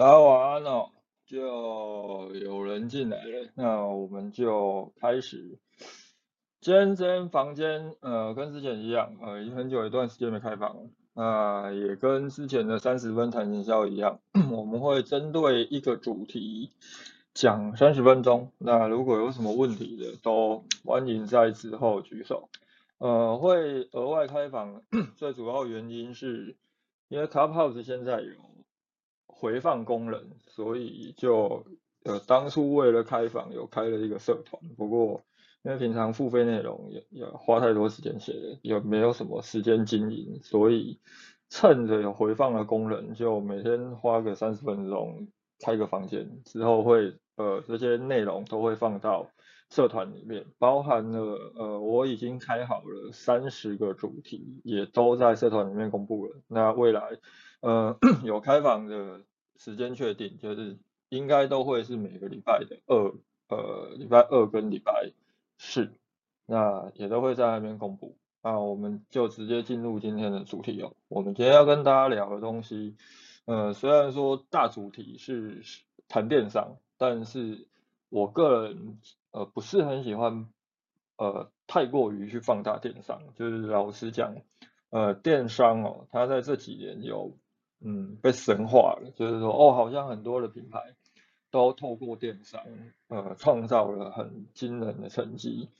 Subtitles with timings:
[0.00, 0.88] 大家晚安哦，
[1.26, 5.58] 就有人进来了，那我们就开始。
[6.62, 16.70] 今天房间，呃，跟之前一样，呃，已经很久一段时间没开房了，那也跟之前的三十分谈营销一样， 我们会针对一个主题
[17.34, 18.52] 讲三十分钟。
[18.56, 22.48] 那如果有什么问题的，都欢迎在之后举手。
[22.96, 24.80] 呃，会额外开房，
[25.16, 26.56] 最主要原因是
[27.08, 28.49] 因为 Clubhouse 现在有。
[29.40, 31.64] 回放功能，所以就
[32.04, 35.22] 呃当初为了开房有开了一个社团，不过
[35.62, 41.00] 因为平常付费内容也也花太多时间写了，也没有什么时间经营，所以
[41.48, 49.26] 趁着有回放的功能，就每天花个三十分钟开个房间，之后会呃这些内容都会放到
[49.70, 51.18] 社团里面，包含了
[51.56, 56.36] 呃我已经开好了三十个主题，也都在社团里面公布了。
[56.46, 57.00] 那未来
[57.62, 59.22] 呃 有开房的。
[59.62, 60.78] 时间确定，就是
[61.10, 63.12] 应该都会是每个礼拜的二，
[63.50, 65.12] 呃，礼拜二跟礼拜
[65.58, 65.92] 四，
[66.46, 68.16] 那也都会在那边公布。
[68.42, 70.96] 那我们就直接进入今天的主题哦。
[71.08, 72.96] 我们今天要跟大家聊的东西，
[73.44, 75.60] 呃，虽然说大主题是
[76.08, 77.68] 谈电商，但是
[78.08, 78.98] 我个人
[79.30, 80.48] 呃不是很喜欢，
[81.18, 83.20] 呃，太过于去放大电商。
[83.34, 84.36] 就是老实讲，
[84.88, 87.36] 呃，电商哦，它在这几年有。
[87.82, 90.94] 嗯，被神化了，就是说，哦，好像很多的品牌
[91.50, 92.62] 都透过电商，
[93.08, 95.70] 呃，创造了很惊人的成绩。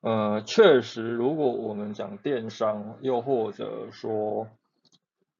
[0.00, 4.48] 呃，确实，如果我们讲电商，又或者说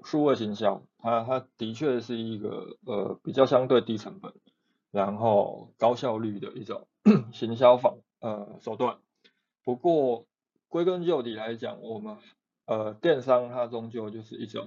[0.03, 4.33] 数位行销，它它的确是一个呃比较相对低成本，
[4.91, 6.89] 然后高效率的一种
[7.33, 8.97] 行销方呃手段。
[9.63, 10.25] 不过
[10.69, 12.17] 归根究底来讲，我们
[12.65, 14.67] 呃电商它终究就是一种。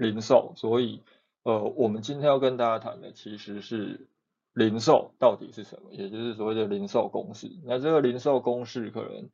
[0.00, 1.02] 零售，所以
[1.42, 4.08] 呃，我们今天要跟大家谈的其实是
[4.54, 7.50] 零售到底是什么，也就是所谓的零售公式。
[7.64, 9.28] 那这个零售公式，可能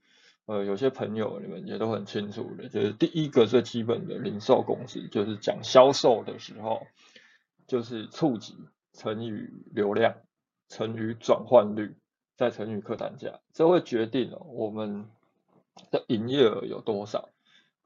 [0.46, 6.82] 呃有些朋友你们也都很清楚的，就是第一个最基本的零售公式，就是讲销售的时候，
[7.68, 8.56] 就是触及
[8.92, 9.32] 乘以
[9.72, 10.16] 流量
[10.68, 11.94] 乘以转换率
[12.36, 15.06] 再乘以客单价，这会决定了我们
[15.92, 17.28] 的营业额有多少。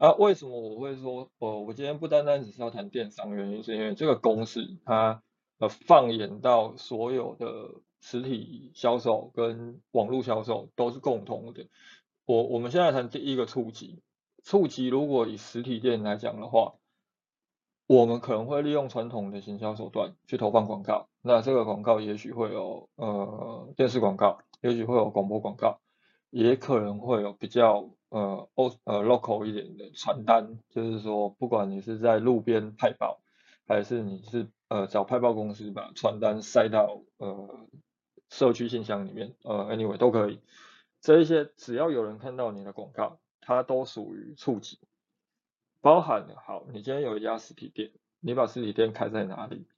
[0.01, 5.23] 啊，为什么我会说，呃，我今天不单单只是要谈电商，原因是因为这个公式它
[5.59, 11.67] 呃放眼到所有的实体销售跟网络销售都是共同的。
[12.25, 14.01] 我我们现在谈第一个触及，
[14.43, 16.77] 触及如果以实体店来讲的话，
[17.87, 25.79] 我们可能会利用传统的行销手段去投放广告，那这个广告也许会有呃电视广告，也许会有广播广告，
[26.31, 27.91] 也可能会有比较。
[28.11, 33.21] 呃，o 呃 local 一点的传单，就是说，不管你是在路边派报，
[33.69, 37.69] 还是你是呃找派报公司把传单塞到呃
[38.29, 40.41] 社区信箱里面，呃，anyway 都可以。
[41.01, 44.81] 这一些只要有人看到你的广告，它都属于触及，
[45.81, 49.69] 包含好，你今天有一家实体店，你把实体店开在哪里？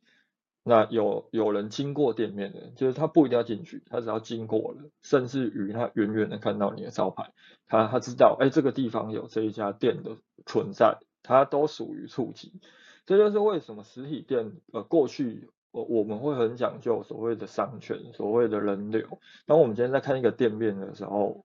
[0.64, 7.32] 那有有人经过店面的，就是他不一定要进去，他只要经过了，甚至于他远远的看到你的招牌，
[7.66, 12.60] 他他知道，哎，这个地方有这一家店的存在，它都属于触及。
[13.06, 19.18] 这就是为什么实体店，呃，过去我我们会很讲究所谓的商圈，所谓的人流。
[19.46, 21.44] 当我们今天在看一个店面的时候，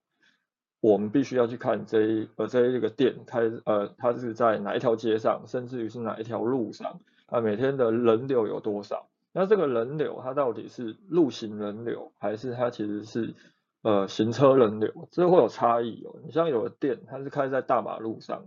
[0.80, 7.00] 我们必须要去看这一呃这一个店开呃它是在哪一条街上，甚至于是哪一条路上。
[7.28, 9.08] 啊，每天的人流有多少？
[9.32, 13.34] 那这个人流它到底是路行人流，还是它其实是
[13.82, 15.08] 呃行车人流？
[15.10, 16.16] 这会有差异哦。
[16.24, 18.46] 你像有的店，它是开在大马路上，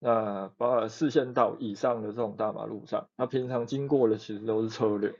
[0.00, 5.12] 那把四线道以上的这种大马路上，它平常经过的其实都是车流。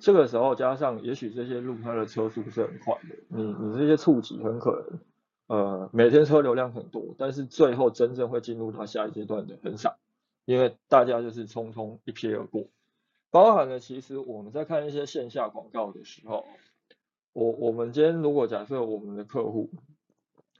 [0.00, 5.00] 这个时候加上，也许这些路它的车速是很快的，你你这些触及很可能
[5.46, 9.96] 呃每天车流量很多，但是最后真正会进入到下一阶段的很少。
[10.44, 12.66] 因为大家就是匆匆一瞥而过，
[13.30, 16.46] 包含了其实我们在看一些线下广告的时候，
[17.32, 19.70] 我我们今天如果假设我们的客户，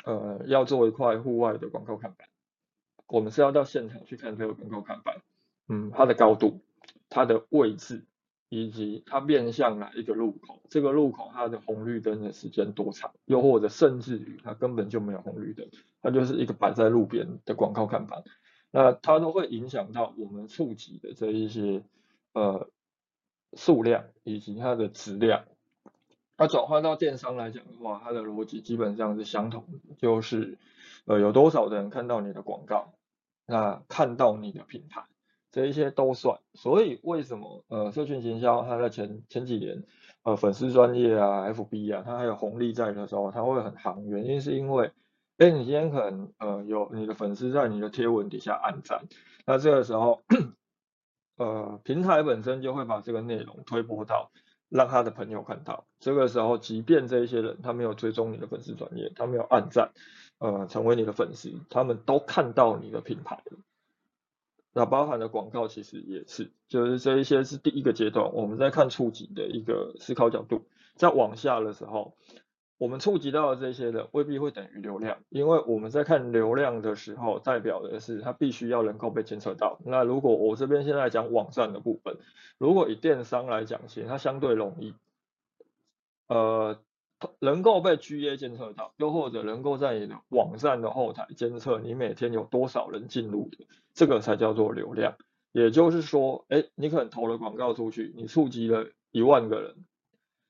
[0.05, 2.29] 呃，要做一块户外的广告看板，
[3.09, 5.21] 我们是要到现场去看这个广告看板，
[5.69, 6.61] 嗯，它的高度、
[7.09, 8.05] 它的位置，
[8.49, 15.69] 以及它面向哪一个路口，这个路口它的红绿灯的时间多长，又或者甚至于它根本就没有红绿灯，
[16.01, 18.23] 它就是一个摆在路边的广告看板。
[18.73, 21.85] 那它都会影响到我们触及的这一些
[22.33, 22.69] 呃
[23.53, 25.45] 数量以及它的质量。
[26.39, 30.59] 那转换到电商来讲的话，它的逻辑基本上是相同的，就是
[31.05, 32.95] 呃有多少的人看到你的广告，
[33.47, 35.05] 那看到你的品牌，
[35.53, 36.41] 这一些都算。
[36.55, 39.85] 所以为什么呃社群营销它在前前几年
[40.23, 44.91] 呃粉丝专业啊 FB 啊它还有红利在的时候，它会很行，原因是因为
[45.39, 49.09] 哎你今天可能呃有你的粉丝在你的贴文底下按赞，
[49.47, 50.23] 那这个时候
[51.37, 54.31] 呃平台本身就会把这个内容推播到。
[54.75, 59.93] 让他的朋友看到，这个时候，即便这一些人他没有追踪你的粉丝专业，他没有按赞，
[60.39, 63.59] 呃，成为你的粉丝，他们都看到你的品牌了。
[64.73, 70.65] 那包含的广告其实也是，就是这一些是第一个阶段，我们在看触及的一个思考角度，
[70.95, 72.17] 在往下的时候。
[72.83, 79.79] 我们触及到的这些人未必会等于流量，因为我们在看流量的时候，代表的是它必须要能够被监测到。
[79.85, 82.19] 那如果我这边现在讲网站的部分，
[82.59, 84.95] 如果以电商来讲，其实它相对容易，
[86.27, 86.81] 呃，
[87.39, 93.59] 能够被 GA 监测到，又或者能够在你的网站的后台监测你每天有多少人进入的，
[93.95, 95.15] 这个才叫做流量。
[95.53, 99.77] 也就是说，哎，你可能投了广告出去，你触及了一万个人，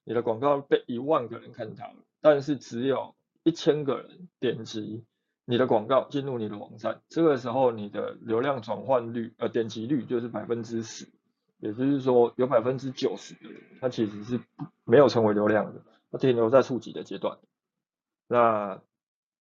[0.04, 1.96] 你的广告被一万个人看到了。
[2.22, 5.04] 但是只有一千个人点击
[5.44, 11.08] 你的广告进入你的网站，这个时候你的流量转换率呃点击率就是百分之十，
[11.58, 14.40] 也就是说有百分之九十的人他其实是
[14.84, 15.82] 没有成为流量的，
[16.12, 17.38] 他停留在触及的阶段。
[18.28, 18.80] 那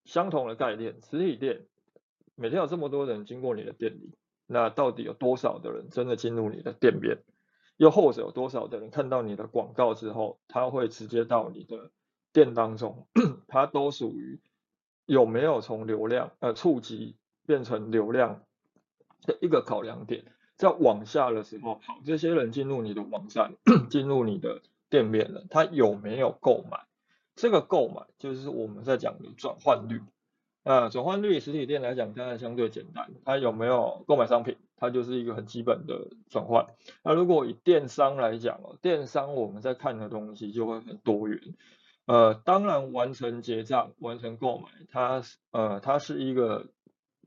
[0.05, 1.67] 相同的概念，实体店
[2.33, 4.15] 每天有这么多人经过你的店里，
[4.47, 7.19] 那到底有多少的人真的进入你的店面？
[7.77, 11.91] 又或者有多少的人看到你的广告之后，他会直接到你的？
[12.33, 13.07] 店当中，
[13.47, 14.39] 它都属于
[15.05, 18.43] 有没有从流量呃触及变成流量
[19.25, 20.25] 的一个考量点。
[20.57, 23.55] 在往下的时候，好，这些人进入你的网站，
[23.89, 26.85] 进入你的店面了，他有没有购买？
[27.35, 30.01] 这个购买就是我们在讲的转换率。
[30.63, 36.67] 啊，转换率实体店来讲当然相对简单，它有没有购买商品，它就是一个很基本的转换。
[37.03, 41.55] 那如果以电商来讲哦，电商我们在看的东西就会很多元。
[42.11, 46.67] 呃，当然完成结账、完成购买，它呃它是一个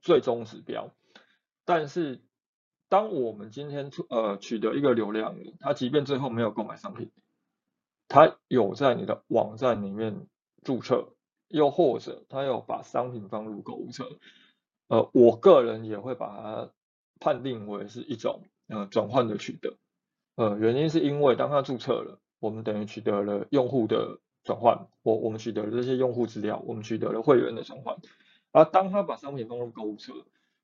[0.02, 0.90] 最终指标。
[1.64, 2.20] 但是，
[2.90, 7.10] 当我们今天呃取得一个流量，它即便最后没有购买商品，
[8.08, 10.26] 它有在你的网站里面
[10.62, 11.14] 注册，
[11.48, 14.04] 又或者他有把商品放入购物车，
[14.88, 16.70] 呃，我个人也会把它
[17.20, 19.78] 判定为是一种呃转换的取得。
[20.34, 24.20] 呃，原因是因为当他注册了，我们等于取得了用户的。
[24.44, 27.96] 转换，我我们取得了这些用户资料，我们取得了会员的转换，
[28.52, 30.12] 而当他把商品放入购物车，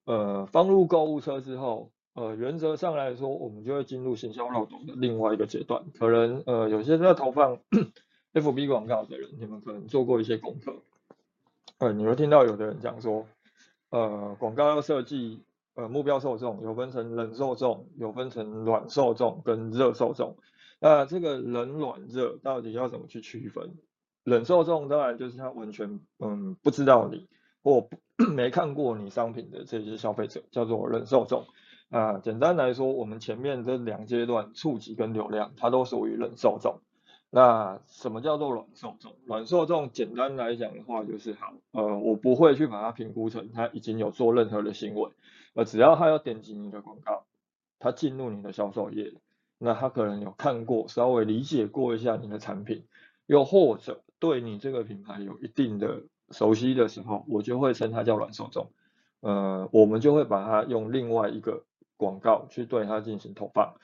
[0.04, 5.82] 呃，放入购物车之后，呃，原则上来说，我们就会进入行销漏斗的另外一个阶段。
[5.98, 7.58] 可能呃，有些在投放
[8.34, 10.76] FB 广告的人，你们可能做过一些功课，
[11.78, 13.26] 呃，你会听到有的人讲说，
[13.88, 15.42] 呃，广告要设计，
[15.74, 20.36] 呃，目标受众有分成冷受众，有分成暖受众跟热受众。
[20.80, 23.74] 那这个冷暖热到底要怎么去区分？
[24.24, 27.28] 冷受众当然就是他完全嗯不知道你
[27.62, 27.88] 或
[28.34, 31.46] 没看过你商品的这些消费者，叫做冷受众。
[31.90, 36.80] 啊，简单来说，我们前面这两阶段触及跟流量，它都属于冷受众。
[37.30, 39.16] 那什么叫做暖受众？
[39.26, 45.10] 暖受众简单来讲的话，就是好，呃，我不会去把它评估成他已经有做任何的行为，
[45.54, 47.24] 呃，只要他有点击你的广告，
[47.78, 49.12] 他进入你的销售页。
[49.62, 52.86] 那他可能有看过，稍微理解过一下你的产品，
[53.26, 58.70] 又或者对你这个品牌有一定的熟悉的时候，我就会称它叫软受众。
[59.20, 61.64] 呃，我们就会把它用另外一个
[61.98, 63.74] 广告去对它进行投放。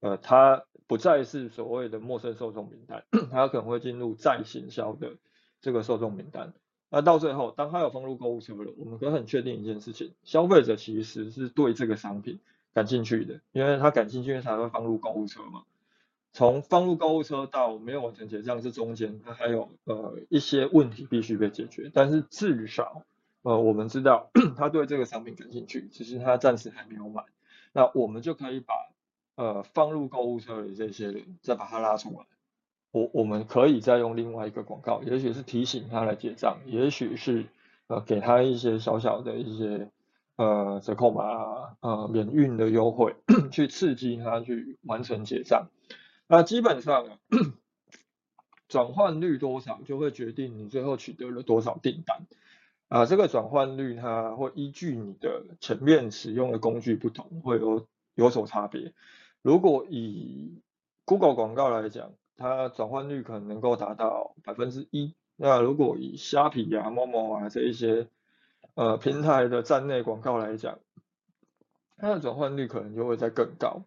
[0.00, 5.16] 呃，它不再是所谓的陌生受众名单， 它可能会进入再行销的
[5.62, 6.52] 这个受众名单。
[6.90, 12.40] 那到最后，当他有放入购物车了，我们可以很确定一件事情：消费者其实是对这个商品。
[12.74, 15.64] 感兴趣的，因为他感兴趣才会放入购物车嘛。
[16.32, 21.90] 从放入购物车到没有完成结账，这中间他还有呃一些问题必须被解决。
[21.92, 23.02] 但是至少
[23.42, 27.24] 呃我们知道 他对这个商品感兴趣，只是他暂时还没有买。
[27.74, 28.74] 那我们就可以把
[29.36, 32.24] 呃放入购物车的这些人再把他拉出来。
[32.90, 37.44] 我我们可以再用另外一个广告，也许是提醒他来结账，也许是
[37.88, 39.90] 呃给他一些小小的一些。
[40.36, 43.14] 呃，折扣码，呃，免运的优惠，
[43.52, 45.68] 去刺激他去完成结账。
[46.26, 47.06] 那基本上，
[48.68, 52.26] 转换率多少就会决定你最后取得了多少订单。
[52.88, 58.92] 啊，这个转换率它会依据你的前面使用的工具不同，会有有所差别。
[59.40, 60.60] 如果以
[61.06, 65.14] Google 广告来讲，它转换率可能能够达到百分之一。
[65.36, 68.08] 那如果以虾皮啊、某某啊这一些，
[68.74, 70.78] 呃，平台的站内广告来讲，
[71.98, 73.82] 它的转换率可能就会再更高。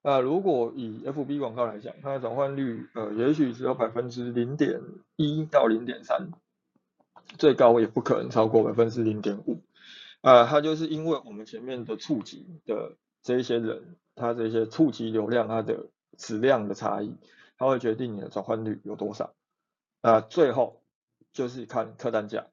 [0.00, 4.80] 那如果以 FB 广告来讲，它的转换率呃，也许只有百分之零点
[5.16, 6.28] 一到零点三，
[7.36, 9.60] 最高也不可能超过百分之零点五。
[10.20, 17.16] 啊，它就是因为我们前面的触及的这一些人，他这些触及流量，它的质量的差异，
[17.56, 19.34] 它会决定你的转换率有多少。
[20.00, 20.80] 啊，最后
[21.32, 22.46] 就是看客单价，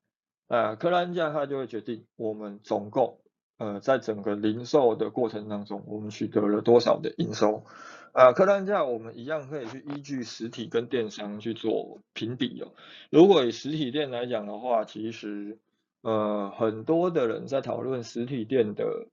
[0.48, 3.20] 啊，客单价它就会决定我们总共。
[3.58, 7.64] 呃，在整个零售的过程当中，我们取得了多少的营收？
[8.12, 12.74] 啊，客单价我们一样可以去依据实体跟电商去做评比哦。
[13.10, 15.58] 如果以实体店来讲的话，其实
[16.02, 19.08] 呃很多的人在讨论实体店的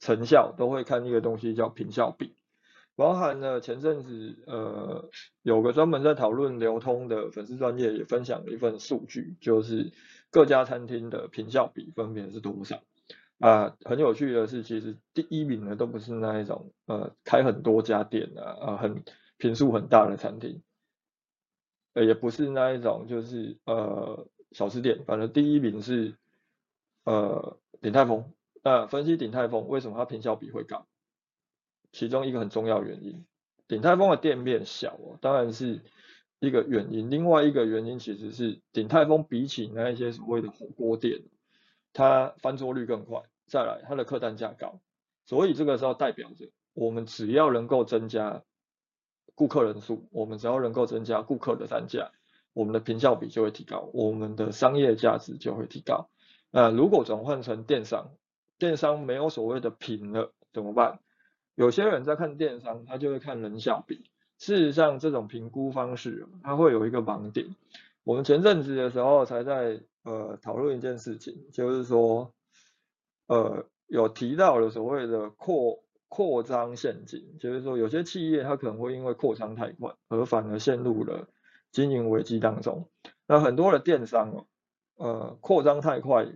[0.00, 2.34] 成效，都会看一个东西叫平效比，
[2.96, 5.08] 包含了前阵子呃
[5.42, 9.92] 有个专门在讨论流通的粉丝专业也分享了一份数据，就是
[10.30, 12.82] 各家餐厅的平效比分别是多少。
[13.38, 19.02] 啊，很有趣的是，其实第一名呢都不是那一种呃开很多家店的啊，呃很
[19.38, 20.62] 坪数很大的餐厅，
[21.94, 26.16] 呃也不是那一种就是呃小吃店，反正第一名是
[27.04, 28.30] 呃鼎泰丰。
[28.62, 30.86] 那分析鼎泰丰为什么它平效比会高？
[31.92, 33.24] 其中一个很重要原因，
[33.68, 35.82] 鼎泰丰的店面小哦，当然是
[36.38, 37.10] 一个原因。
[37.10, 41.22] 另外一个原因其实是鼎泰丰比起那一些所谓的火锅店。
[41.92, 44.80] 它翻桌率更快，再来它的客单价高，
[45.26, 48.44] 所以这个时候代表着我们只要能够增加
[49.34, 52.12] 顾客人数，我们只要能够增加顾客的单价，
[52.52, 56.08] 我们的平效比就会提高，我们的商业价值就会提高。
[56.52, 58.12] 那如果转换成电商，
[58.56, 61.00] 电商没有所谓的品了怎么办？
[61.60, 64.10] 有些人在看电商，他就会看人效比。
[64.38, 67.54] 事实上，这种评估方式它会有一个盲点。
[68.02, 69.82] 我们前阵子的时候才在。
[70.02, 72.32] 呃，讨论一件事情，就是说，
[73.26, 81.28] 呃，有提到了所谓的扩扩张陷阱，就是说，有些企业它可能会因为扩张太快，而反而陷入了
[81.70, 82.88] 经营危机当中。
[83.26, 84.46] 那很多的电商哦，
[84.96, 86.26] 呃，扩张太快，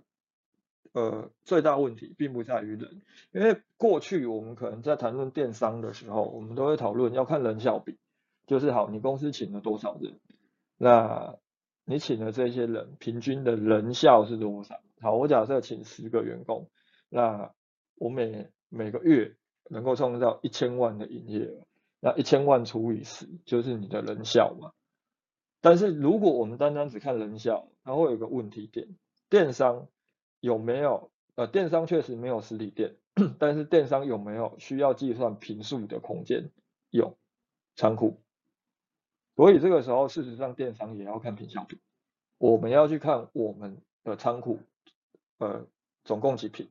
[0.94, 7.98] 呃，最大问题并不在于人，因为过去我们可能在谈论电商的时候，我们都会讨论要看人效比，
[8.46, 10.18] 就是好，你公司请了多少人，
[10.78, 11.36] 那。
[11.86, 14.80] 你请的这些人，平均的人效是多少？
[15.02, 16.70] 好，我假设请十个员工，
[17.10, 17.52] 那
[17.96, 19.36] 我每每个月
[19.68, 21.66] 能够创造一千万的营业额，
[22.00, 24.72] 那一千万除以十就是你的人效嘛。
[25.60, 28.88] 但是如果我们单单只看人效，它会有个问题点：
[29.28, 29.88] 电商
[30.44, 31.10] 有没有？
[31.36, 32.96] 呃，电商确实没有实体店，
[33.40, 36.50] 但是电商有没有需要计算平数的空间？
[36.90, 37.16] 有，
[37.76, 38.20] 仓库。
[39.36, 41.78] 所以这个时候，事实上电商也要看品效比，
[42.36, 44.60] 我们要去看我们的仓库，
[45.38, 45.66] 呃，
[46.04, 46.68] 总共几品，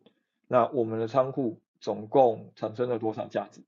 [0.47, 3.61] 那我们的仓库总共产生了多少价值，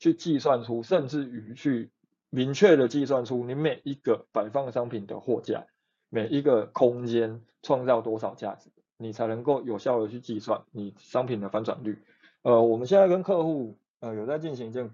[0.00, 1.92] 去计算出，甚至于去
[2.28, 5.68] 明确的计算出你每一个摆放商品的货架，
[6.10, 12.02] 每一个空间创造多少价值，你才能够有效的去计算你商品的翻转率。
[12.42, 14.90] 呃，我们现在跟客户呃有在进行一件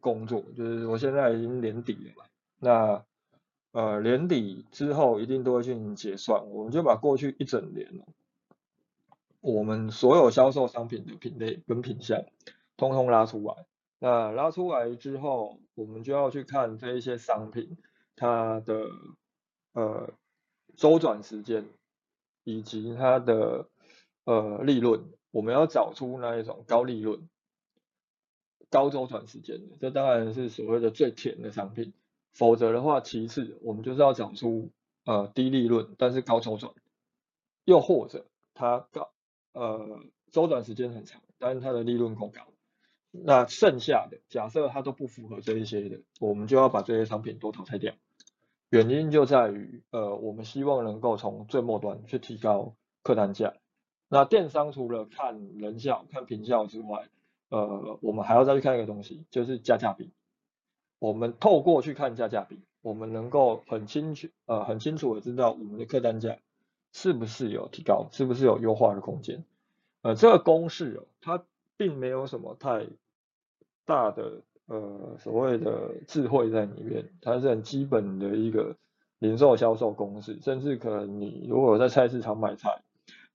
[0.00, 2.24] 工作，就是我现在已经年底了嘛。
[2.58, 3.04] 那
[3.72, 7.88] 呃年底之后一定都会进行结算，我们就把过去一整年
[9.40, 12.24] 我们所有销售商品的品类跟品项，
[12.76, 13.66] 通通拉出来。
[13.98, 17.76] 那拉出来之后，我们就要去看这一些商品
[18.14, 18.86] 它的
[19.72, 20.10] 呃
[20.76, 21.64] 周转时间
[22.44, 23.68] 以及它的
[24.24, 27.28] 呃利润，我们要找出那一种高利润、
[28.70, 31.92] 高周转时间的，这当然是所谓的最甜的商品。
[32.32, 34.70] 否则的话，其次我们就是要找出
[35.04, 36.72] 呃低利润但是高周转，
[37.64, 39.12] 又或者它高
[39.52, 42.40] 呃周转时间很长，但是它的利润够高。
[43.10, 47.92] 那剩下的假设它都不符合这一些的，我们就要把这些商品都淘汰掉。
[48.72, 53.52] 原因就在于呃我们希望能够从最末端去提高客单价。
[54.08, 57.10] 那电商除了看人效、看品效之外，
[57.50, 60.10] 呃我们还要再去看一个东西，就是价价比。
[60.98, 66.38] 我们透过去看价价比，我们能够很清楚呃很清楚的知道我们的客单价
[66.94, 69.44] 是不是有提高，是不是有优化的空间。
[70.00, 71.44] 呃，这个公式哦，它
[71.76, 72.86] 并没有什么太
[73.84, 74.40] 大的
[74.72, 78.76] 呃所谓的智慧在里面，它是很基本的一个
[79.18, 82.82] 零售销售公式，甚至可能你如果在菜市场买菜，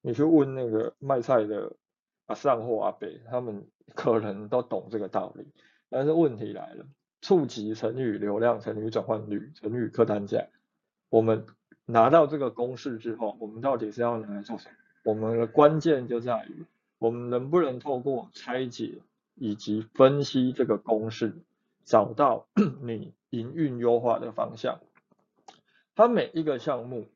[0.01, 1.73] 你去问那个卖菜的
[2.25, 5.45] 阿上或阿北，他们可能都懂这个道理。
[5.89, 6.85] 但是问题来了。
[7.19, 10.45] 触及乘以流量乘以转换率乘以客单价，
[11.09, 11.47] 我们
[11.83, 14.75] 拿到这个公式之后，我们到底是要拿来做什么？
[15.03, 16.63] 我们的关键就在于
[16.99, 18.99] 我们能不能透过拆解
[19.37, 21.41] 以及分析这个公式，
[21.85, 22.47] 找到
[22.81, 24.79] 你营运优化的方向？
[25.95, 27.07] 它每一个项目，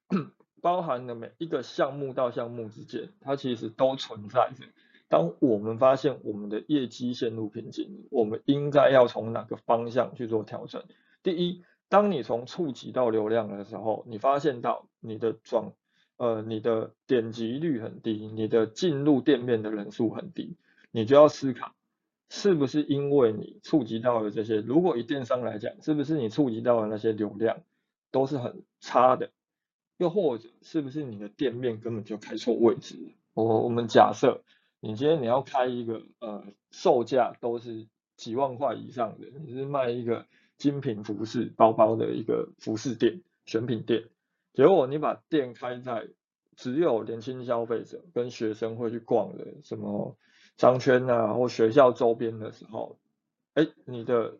[0.61, 4.65] 包含的每一个项目到项目之间，它其实都存在着。
[5.07, 10.83] 当我们发现我们的业绩陷入瓶颈，我们应该要从哪个方向去做调整？
[11.21, 15.73] 第一，当你从触及到流量的时候，你发现到你的转
[16.15, 20.55] 呃，你的点击率很低，你的进入店面的人数很低，
[20.91, 21.73] 你就要思考，
[22.33, 27.61] 是不是因为你触及到的这些，如果以电商来讲，是不是你触及到的那些流量
[28.09, 29.31] 都是很差的，
[29.97, 32.95] 又或者是不是你的店面根本就开错位置？
[33.33, 34.43] 我我们假设
[34.79, 40.25] 你今天你要开一个呃售价都是几万块以上的，你是卖一个
[40.57, 44.05] 精品服饰包包的一个服饰店选品店。
[44.53, 46.07] 结果你把店开在
[46.55, 50.15] 只有年轻消费者跟学生会去逛的什么
[50.61, 52.99] 商圈啊或学校周边的时候，
[53.55, 54.37] 哎，你的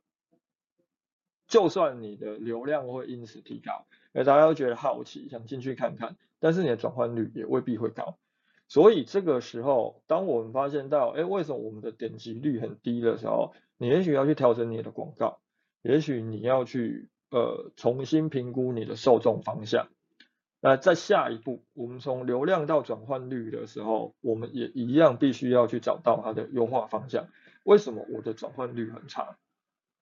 [1.48, 8.20] 就算你的流量会因此提高，哎，大家都觉得好奇想进去看看，但是你的转换率也未必会高。
[8.68, 15.40] 所以这个时候，当我们发现到，哎，为什么我们的点击率很低的时候，你也许要去调整你的广告，
[15.82, 19.88] 也许你要去呃重新评估你的受众方向。
[20.64, 27.28] 那在下一步，我们从流量到转换率的时候，我们也一样必须要去找到它的优化方向。
[27.64, 29.38] 为什么我的转换率很差？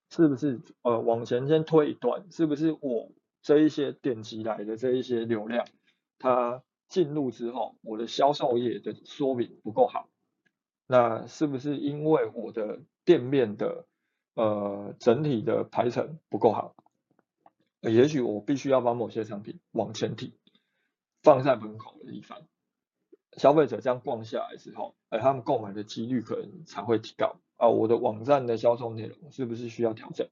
[0.09, 2.29] 是不是呃往前先推一段？
[2.29, 3.09] 是不是我
[3.41, 5.65] 这一些点击来的这一些流量，
[6.17, 10.09] 它进入之后，我的销售页的说明不够好？
[10.87, 13.85] 那是不是因为我的店面的
[14.33, 16.75] 呃整体的排程不够好？
[17.81, 20.33] 也许我必须要把某些商品往前提。
[21.21, 22.39] 放在门口的地方，
[23.37, 27.67] 消费者这样逛下来之后，哎，他们购买的几率可能才会提高啊。
[27.67, 30.27] 我的网站的销售内容是不是需要调整？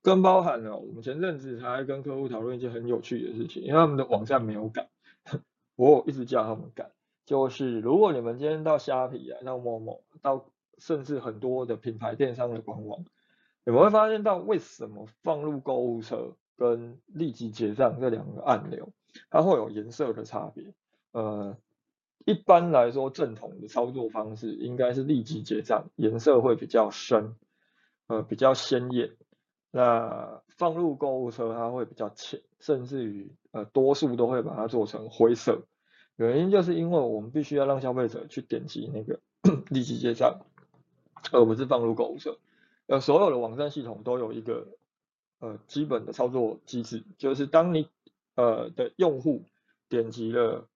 [0.00, 4.88] 更包含了我们前阵子才跟客户讨论一件很有趣的事情，因为他们的网站没有改，
[5.74, 6.92] 我一直叫他们改。
[7.26, 13.04] 就是如果你们今天到虾皮啊，到某某，到甚至很多的品牌电商的官网，
[13.66, 18.92] 你们会发现到为什么放入购物车跟立即结账这两个按钮？
[19.30, 20.74] 它会有颜色的差别，
[21.12, 21.56] 呃，
[22.24, 27.36] 一般来说正统的操作方式应该是立即结账，颜色会比较深，
[28.06, 29.16] 呃，比较鲜艳。
[29.70, 35.66] 那放入购物车它会比较浅，甚至于呃多数都会把它做成灰色。
[36.16, 39.20] 原因就是因为我们必须要让消费者去点击那个
[39.68, 40.40] 立即结账，
[41.32, 42.38] 而不是放入购物车。
[42.86, 44.66] 呃，所有的网站系统都有一个
[45.38, 47.88] 呃基本的操作机制，就是当你
[48.38, 49.42] 呃的用户
[49.88, 50.68] 点击了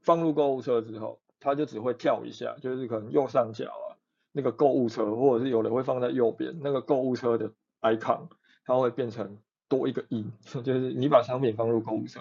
[0.00, 3.98] 放入购物车之后，他就只会跳一下，就是可能右上角啊
[4.30, 8.28] 那个购物车，或者是有人会放在右边那个购物车的 icon，
[8.64, 10.24] 它会变成多一个一，
[10.62, 12.20] 就是你把商品放入购物车。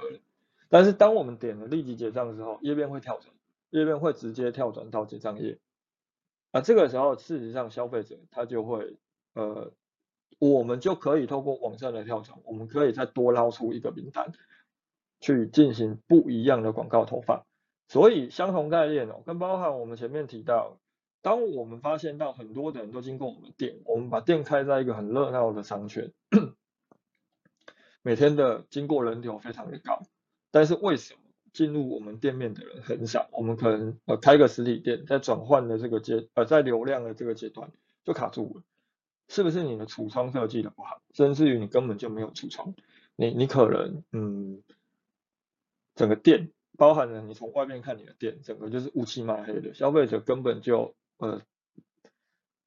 [0.69, 3.31] 但是当我们点了立即结账之后，页面会跳转，
[3.69, 5.59] 页面会直接跳转到结账页。
[6.49, 8.97] 啊，这个时候事实上消费者他就会
[9.33, 9.71] 呃，
[10.39, 14.31] 我们就可以透过网站的跳转，我们可以再多捞出一个名单。
[15.23, 17.45] 去进行不一样的广告投放，
[17.87, 20.77] 所以相同概念哦，跟包含我们前面提到，
[21.21, 26.11] 当我们发现到很多的人都经过我们店，我们把店开在一个很热闹的商圈，
[28.01, 30.03] 每天的经过人流非常的高，
[30.51, 31.21] 但是为什么
[31.53, 33.29] 进入我们店面的人很少？
[33.31, 37.71] 我们可能呃开个实体店，在转换的这个阶呃在流量的这个阶段
[38.03, 38.63] 就卡住了，
[39.29, 42.75] 是不是你的橱窗设计的不好，甚至于你根本就没有橱窗，
[43.15, 44.61] 你你可能嗯。
[45.95, 51.41] 整个店包含了你从外面看你的店，整个就是乌漆嘛黑的，消费者根本就呃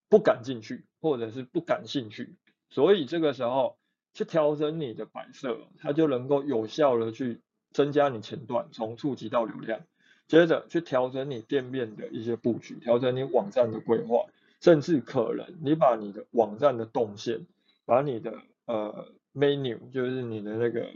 [0.08, 2.36] 不敢进去，或者是不感兴趣，
[2.70, 3.76] 所以这个时候
[4.14, 7.40] 去调整你的摆设，它就能够有效的去
[7.72, 9.80] 增加你前段从触及到流量，
[10.28, 14.26] 接着去调整你店面的一些布局，调整你网站的规划，
[14.60, 17.44] 甚至可能你把你的网站的动线，
[17.84, 20.88] 把你的呃 menu 就是你的那个。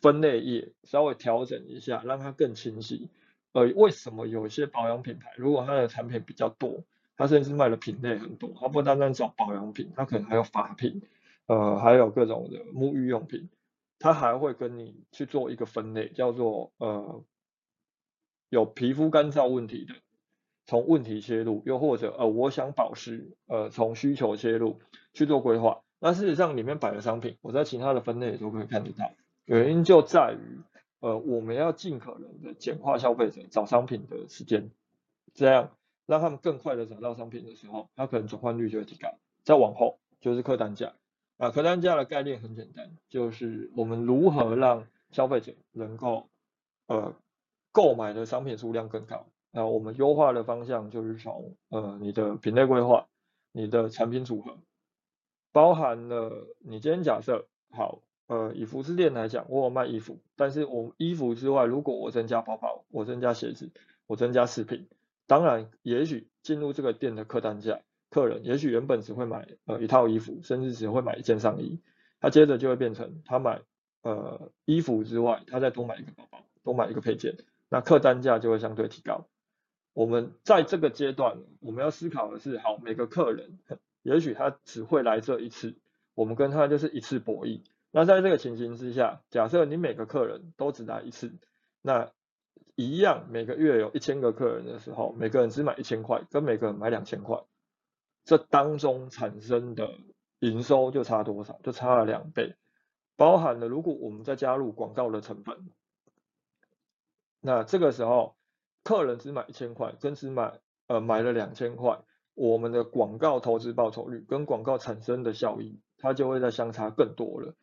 [0.00, 3.08] 分类页稍微调整一下，让它更清晰。
[3.52, 6.84] 呃，为什么有些保养品牌，如果它的产品比较多，
[7.16, 11.02] 它甚至卖的品类很多，它不单单找保养品，它可能还有发品，
[11.46, 13.48] 呃，还有各种的沐浴用品，
[13.98, 17.24] 它还会跟你去做一个分类，叫做呃
[18.48, 19.94] 有皮肤干燥问题的，
[20.64, 24.80] 从问题切入，又或者呃我想保湿，呃从需求切入
[25.12, 25.82] 去做规划。
[25.98, 29.12] 那事实上里面摆的商品，我在其他的分类也都可以看得到。
[29.50, 30.60] 原因就在于，
[31.00, 34.70] 呃，我们要尽可能的简化消费者找商品的时间，
[35.34, 39.08] 这样让他们更快的找到商品的时候，他可能转换率就会提高。
[39.42, 40.94] 再往后就是客单价
[41.36, 46.28] 啊，客单价的概念很简单，就是我们如何让消费者能够
[46.86, 47.16] 呃
[47.72, 49.26] 购买的商品数量更高。
[49.50, 53.08] 那我们优化的方向就是从呃你的品类规划、
[53.50, 54.58] 你的产品组合，
[55.50, 63.72] 包含了你今天假设好呃以服饰店来讲，我有卖衣服，但是我衣服之外，如果我增加包包，我增加鞋子，
[64.06, 64.86] 我增加饰品，
[65.26, 71.80] 当然也许进入这个店的客单价，客人也许原本只会买呃一套衣服，甚至只会买一件上衣，
[72.20, 73.62] 他接着就会变成他买
[74.02, 77.36] 呃衣服之外，他再多买一个包包，多买一个配件，
[77.68, 79.26] 那客单价就会相对提高。
[79.92, 83.58] 我们在这个阶段，我们要思考的是，好，每个客人，
[84.04, 85.74] 也许他只会来这一次，
[86.14, 87.62] 我们跟他就是一次博弈。
[87.90, 91.32] 那在这个情形之下，假设你每个客人都只来一次，
[91.82, 92.10] 那
[92.74, 97.42] 一样每个月有一千个客人的时候，每个人只买一千块，跟每个人买两千块，
[98.24, 99.90] 这当中产生的
[100.38, 101.58] 营收就差多少？
[101.62, 102.56] 就差了两倍，
[103.16, 105.70] 包含了如果我们再加入广告的成本，
[107.40, 108.36] 那这个时候。
[108.82, 112.00] 客人只买一千块，跟只买呃买了两千块，
[112.32, 117.54] 我们的广告投资报酬率跟广告产生的效益，它就会在相差更多了。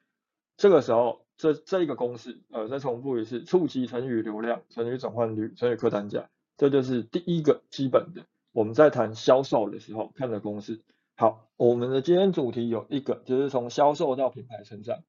[0.58, 8.26] 这个时候，这这一个公式，呃，再重复一次，触及乘以流量乘以转换率乘以客单价，这就是第一个基本的。
[8.52, 10.82] 我们在谈销售的时候看的公式。
[11.16, 15.04] 好，我们的今天主题有一个，就是从销售到品牌成长。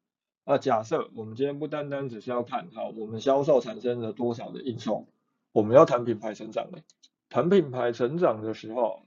[0.44, 5.06] 那假设我们今天不单单只是要看好我们销售产生了多少的营收。
[5.52, 6.82] 我们要谈品牌成长的，
[7.30, 9.02] 谈品牌成长的时候，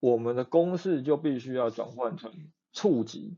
[0.00, 2.30] 我们的公式就必须要转换成
[2.72, 3.36] 触及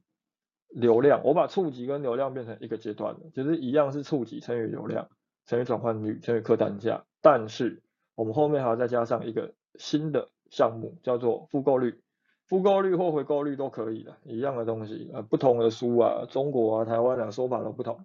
[0.75, 1.23] 流量。
[1.25, 5.09] 我把触及跟流量变成一个阶段的，就是一样是触及乘以流量
[5.47, 7.83] 乘以转换率乘以客单价，但是
[8.15, 12.01] 我们后面还要再加上一个新的项目，叫做复购率。
[12.47, 18.05] 复购率或回购率都可以的，一样的东西，呃，不同的书啊，中国啊、台湾啊说法都不同。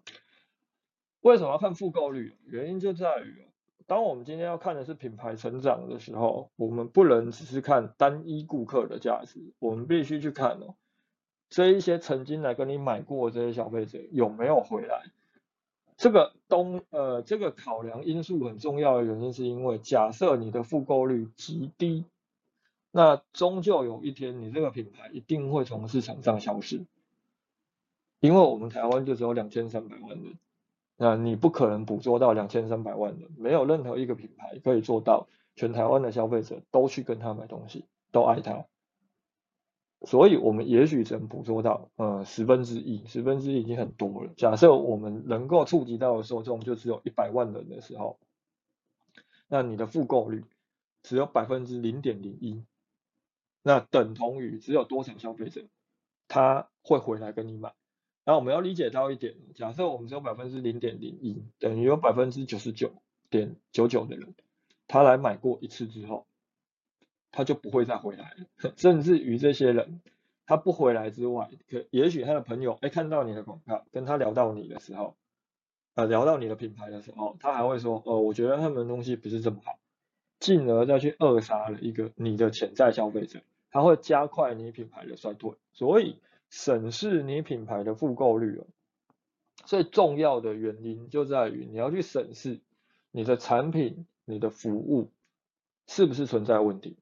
[1.20, 2.38] 为什么要看复购率？
[2.46, 3.46] 原因就在于。
[3.86, 10.76] 当我们今天要看的是品牌成长的时候，我们不能只是看单一顾客的价值，我们必须去看哦，
[11.50, 15.06] 这一些曾经来跟你买过这些消费者有没有回来。
[15.98, 22.06] 这个东呃这个考量因素很重要的原因是因为，假设你的复购率极低，
[22.92, 26.86] 那终究有一天你这个品牌一定会从市场上消失，
[28.20, 30.38] 因为我们台湾就只有两千三百万人。
[31.02, 38.66] 那你不可能捕捉到两千三百万人，没有任何一个品牌可以做到全台湾的消费者都去跟他买东西，都爱他。
[40.06, 44.32] 所以，我们也许只能捕捉到呃十分之一，十分之一已经很多了。
[44.38, 48.18] 假设我们能够触及到的受众就只有一百万人的时候，
[49.50, 50.46] 那你的复购率
[51.04, 52.64] 只有百分之零点零一，
[53.62, 55.66] 那等同于只有多少消费者
[56.30, 57.74] 他会回来跟你买？
[58.24, 62.94] 那我们要理解到一点，假设我们只有百分之零点零一，等于有百分之九十九
[63.30, 64.34] 点九九的人，
[64.88, 66.26] 他来买过一次之后，
[67.32, 68.74] 他就不会再回来了。
[68.78, 70.02] 甚至于这些人，
[70.46, 75.16] 他不回来之外，可也许他的朋友哎看到你的广告，跟他聊到你的时候，
[75.96, 79.80] 呃聊到你的品牌的时候，他还会说，呃我觉得他们东西不是这么好，
[80.40, 86.18] 进而再去扼杀了一个你的潜在消费者，他会加快你品牌的衰退，所以。
[86.52, 88.66] 审视你品牌的复购率哦，
[89.66, 92.60] 最重要的原因就在于你要去审视
[93.12, 95.12] 你的产品、你的服务
[95.86, 96.98] 是不是存在问题。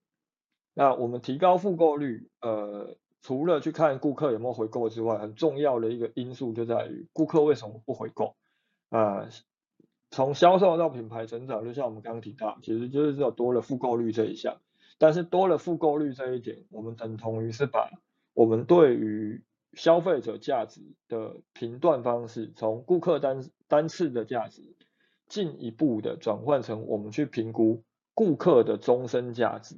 [0.79, 8.35] 那我们提高复购率，呃，除了去看顾客有没有回购之外，很重要的一个因素就在于顾客为什么不回购
[8.89, 9.27] 啊？
[10.11, 14.61] 从销售到品牌成长，就像我们刚刚提到，其实就是只有多了复购率这一项，
[14.99, 17.89] 但是多了复购率这一点，我们等同于是把。
[18.35, 24.75] 我们对于消费者价值的评断方式，从顾客单单次的价值，
[25.27, 27.81] 进一步的转换成我们去评估
[28.13, 29.75] 顾客的终身价值。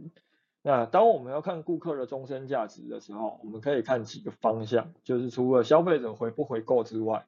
[0.61, 7.25] 那当我们要看顾客的终身价值的时候，我们可以看几个方向，就是除了消费者回不回购之外，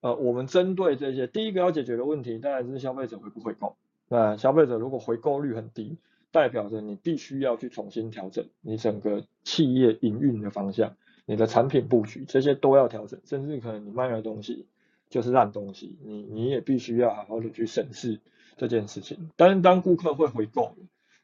[0.00, 3.76] 呃，我们针对这些第一个要解决的问题，当然是消费者回不回购。
[4.08, 5.96] 那消费者如果回购率很低，
[6.30, 10.96] 代表着你必须要去重新调整你整个企业营运的方向，
[11.26, 14.66] 你的产品布局这些都要调整，甚至可能你卖的东西
[15.10, 18.20] 就是烂东西，你你也必须要好好的去审视
[18.56, 19.30] 这件事情。
[19.36, 20.74] 但是当顾客会回购，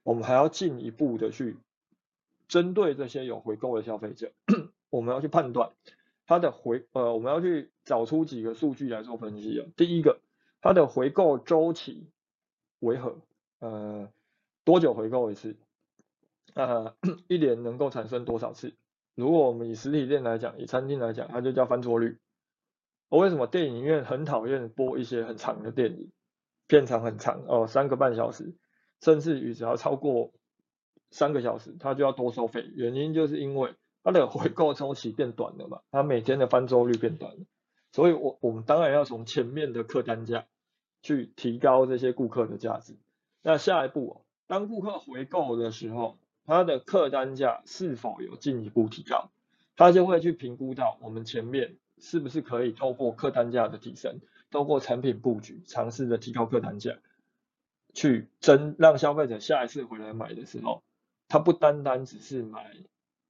[0.09, 1.59] 我们还要进一步的去
[2.49, 4.33] 针对这些有回购的消费者，
[4.89, 5.73] 我们要去判断
[6.27, 9.67] 他的回呃，我们要去找出几个数据来做分析啊。
[9.77, 10.19] 第一个，
[10.63, 12.09] 他的回购周期
[12.79, 13.19] 为何？
[13.59, 14.09] 呃。
[14.65, 15.57] 多久回购一次？
[16.55, 16.95] 呃，
[17.27, 18.75] 一年能够产生多少次？
[19.15, 22.17] 如果我们以实体店来讲，以餐厅来讲，它就叫翻桌率。
[23.11, 26.11] 我为什么电影院很讨厌播一些很长的电影，
[26.67, 28.55] 片长很长哦，三个半小时，
[29.01, 30.33] 甚至于只要超过
[31.11, 32.69] 三个小时，它就要多收费。
[32.75, 37.39] 原因就是因为它的回购周期变短了嘛，它每天的翻周率变短了。
[37.93, 40.47] 所以我我们当然要从前面的客单价
[41.03, 42.95] 去提高这些顾客的价值。
[43.43, 49.31] 那下一步，当顾客回购的时候，他的客单价是否有进一步提高，
[49.77, 51.77] 他就会去评估到我们前面。
[52.01, 54.21] 是不是可以透过客单价的提升，
[54.53, 56.97] 透过产品布局，尝试着提高客单价，
[57.95, 60.83] 去增让消费者下一次回来买的时候，
[61.29, 62.77] 他不单单只是买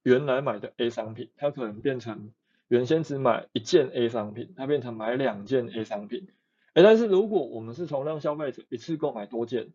[0.02, 2.32] 原来买的 A 商品，他可能变成
[2.68, 6.28] 原先只买一件 A 商品，他变成买两件 A 商品。
[6.74, 9.72] 哎，但是如果我们是从让消费者一次购买多件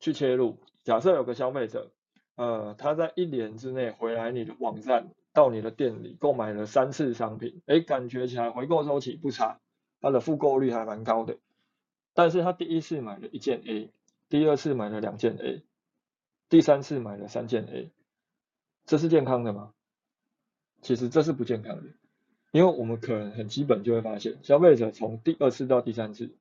[0.00, 1.92] 去切入，假设有个消费者，
[2.36, 5.10] 呃，他在一年之内回来你的网站。
[5.36, 9.60] 到你的店里购买了三次商品，哎，感觉起来回购周期不差，
[10.00, 11.36] 它的复购率还蛮高的。
[12.14, 13.90] 但是他第一次买了一件 A，
[14.28, 15.62] 第二次买了两件 A，
[16.48, 17.92] 第三次买了三件 A，
[18.84, 19.72] 这是健康的吗？
[20.82, 21.94] 其实这是不健康的，
[22.52, 26.36] 因为我们可能很基本就会发现，消费者从第二次到第三次，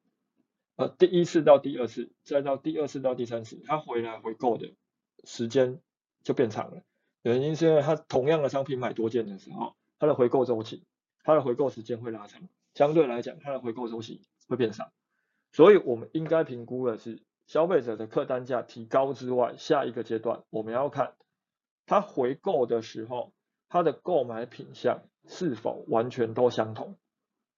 [0.76, 4.76] 呃，第一次到第二次，再到第二次到第三次，他回来回购的
[5.24, 5.80] 时间
[6.24, 6.84] 就变长了。
[7.22, 10.84] 原因是因为他同样的商品买多件的时候，他的回购周期、
[11.24, 14.92] 他的回购时间会拉长，相对来讲，他的回购周期会变少。
[15.52, 21.14] 所以我们应该评估的是消费者的客单价提高之外，下一个阶段我们要看
[21.86, 23.34] 他回购的时候，
[23.70, 26.96] 他的购买品项是否完全都相同。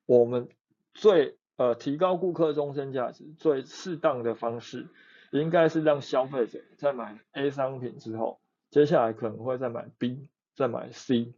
[0.06, 0.50] 我们
[0.93, 4.88] 最呃提高顾客终身价值最适当的方式，
[5.32, 8.39] 应该是让消费者在买 A 商品之后。
[8.69, 11.34] 接下来可能会再买 B，再买 C，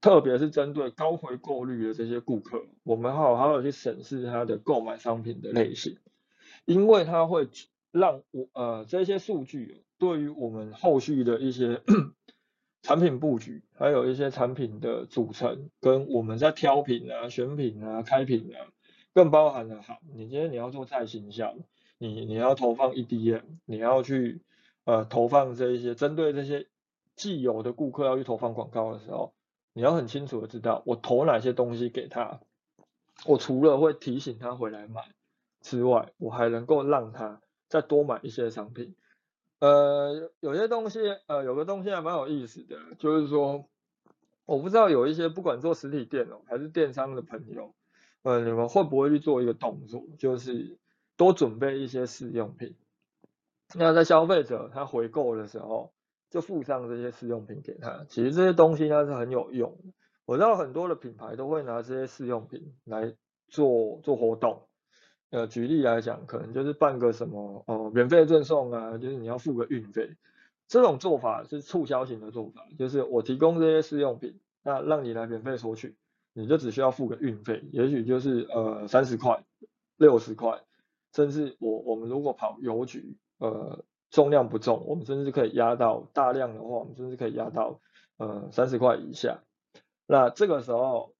[0.00, 5.98] 特别是针对高回购率的这些顾客，我们好好的去审视他的购买商品的类型，
[6.68, 7.48] 因为它会
[7.90, 11.80] 让我呃这些数据对于我们后续的一些
[12.82, 18.68] 产品布局，还有一些产品的组成，跟我们在挑品啊、选品啊、开品啊，
[19.14, 21.56] 更包含了好，你今天你要做再形象，
[21.96, 24.42] 你你要投放 EDM，你要去。
[24.84, 26.66] 呃，投放这一些针对这些
[27.14, 29.34] 既有的顾客要去投放广告的时候，
[29.74, 32.40] 你要很清楚的知道我投哪些东西给他。
[33.26, 35.02] 我除了会提醒他回来买
[35.60, 38.94] 之外，我还能够让他再多买一些商品。
[39.60, 43.68] 呃，有些东西，呃，有个东西还蛮有意思的，就是说，
[44.46, 47.74] 我不知道有一些不管做实体店哦，还是电商的朋友，
[48.22, 50.78] 呃，你们会不会去做一个动作，就是
[51.16, 52.76] 多准备一些试用品。
[53.74, 55.92] 那在消费者他回购的时候，
[56.30, 58.04] 就附上这些试用品给他。
[58.08, 59.92] 其实这些东西它是很有用的。
[60.24, 63.14] 我知道很多的品牌都会拿这些试用品来
[63.48, 64.67] 做做活动。
[65.30, 70.16] 呃，举例来讲，可能就是办个什么哦，免费赠送啊，就是你要付个运费。
[70.66, 75.96] 这种做法是促销型的做法，就是我提供这些试用品，那让你来免费索取，
[76.32, 79.44] 你就只需要付个运费，也许就是呃三十块、
[79.96, 80.62] 六十块，
[81.14, 83.16] 甚至我我们如果跑邮局。
[83.40, 87.78] 呃，重量不重，我们甚至可以压到大量的话，我们甚至可以压到
[88.16, 89.44] 呃三十块以下。
[90.08, 91.14] 那这个时候，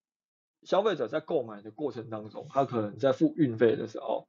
[0.62, 4.29] 消费者在购买的过程当中，他可能在付运费的时候，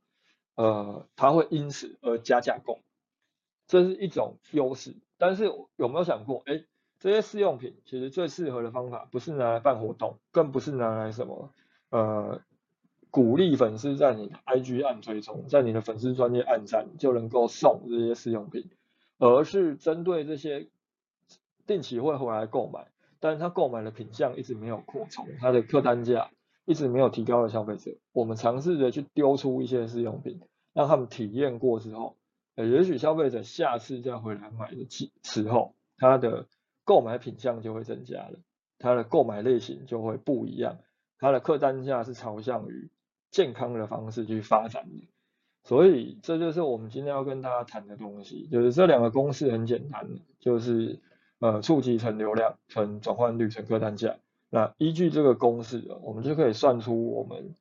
[0.56, 2.80] 呃，他会因此而加价购，
[3.68, 4.96] 这是一种优势。
[5.18, 6.64] 但是有没有想过，哎，
[7.00, 11.54] 这些试用品其实最适合的方法，不是拿来办活动，更不是拿来什么
[11.90, 12.42] 呃。
[13.12, 18.70] 鼓励粉丝在你的 IG 按追踪，在你的粉丝专业按赞就能够送这些试用品，
[19.18, 20.70] 而是针对这些
[21.66, 26.32] 定期会回来购买，但是他购买的品相一直没有扩充，他的客单价
[26.66, 30.42] 一直没有提高的消费者，我们尝试着去丢出一些试用品，
[30.74, 32.18] 让他们体验过之后，
[32.56, 34.88] 呃，也许消费者下次再回来买的
[35.24, 36.48] 时候，他的
[36.86, 38.40] 购买品相就会增加了，
[38.78, 40.78] 他的购买类型就会不一样，
[41.18, 42.90] 他的客单价是朝向于。
[43.32, 45.08] 健康的方式去发展的，
[45.64, 51.00] 所以这就是我们今天要跟大家谈的东西，就是这两个公式很简单，就是
[51.40, 54.18] 呃触及成流量乘转换率乘客单价。
[54.50, 57.56] 那依据这个公式，我们就可以算出我们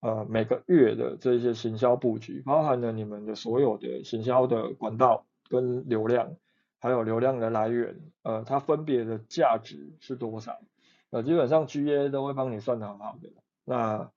[0.00, 6.36] 呃每个月的这些行销布局，包含了你们的所有的行销的管道跟流量，
[6.78, 10.58] 还有流量的来源，呃它分别的价值是多少？
[11.10, 13.30] 呃基本上 GA 都会帮你算的很好的。
[13.64, 14.10] 那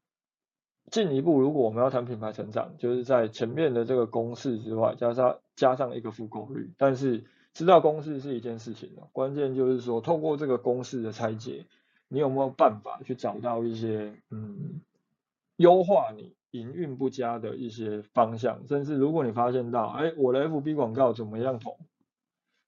[0.91, 6.71] 进一步，如果我们要谈品牌成长，就是在前面的这个公式之外，加上加上一个复购率。
[6.77, 11.65] 但是知道公式是一件事情了，关键就是说，透过这个公式的拆解，
[12.07, 14.81] 你有没有办法去找到一些嗯，
[15.57, 21.77] 优化你营运不佳的一些方向，甚至如果你发现到，哎，我的 FB 广告怎么样投，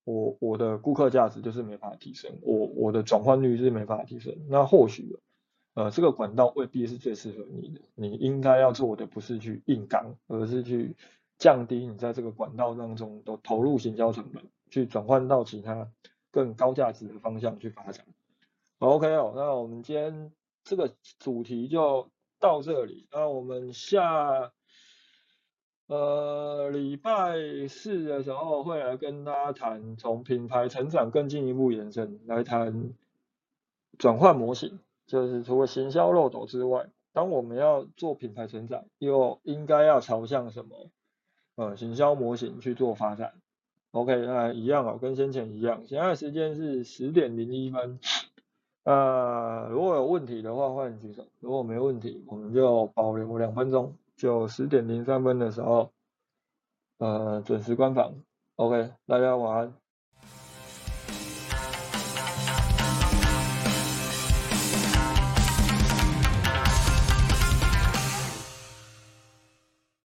[0.04, 5.17] 我我的顾客价值就是没法提升，我我的转换率是没法提升，那或许
[5.74, 10.95] 呃这个管道未必是最适合你的，你应该要做的不是去硬刚，而是去
[11.39, 14.43] 降低你在这个管道当中的投入行销成本。
[14.76, 15.90] 去转换到其他
[16.32, 18.06] 更高价值的方向去发展。
[18.80, 20.34] OK 哦，那我们今天
[20.66, 22.10] 这个主题就
[22.42, 23.08] 到这里。
[23.10, 24.52] 那我们下
[25.88, 27.38] 呃礼拜
[27.70, 32.92] 四的时候会来跟大家谈从品牌成长更进一步延伸来谈
[33.98, 40.90] 转换模型，就是除了行销漏斗之外，当我们要做品牌成长，又应该要朝向什么
[41.56, 43.36] 呃行销模型去做发展。
[43.96, 45.82] OK，那一样哦，跟先前一样。
[45.86, 47.98] 现在时间是十点零一分。
[48.84, 51.26] 呃，如果有问题的话，欢迎举手。
[51.40, 55.92] 如果没问题，我们就保留两分钟，就十点零三分的时候，
[56.98, 58.16] 呃，准时关房。
[58.58, 59.85] OK，大家晚安。